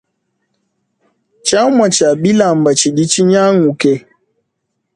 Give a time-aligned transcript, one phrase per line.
[1.43, 3.91] Tshiamua tshia bilamba tshidi tshinyanguke.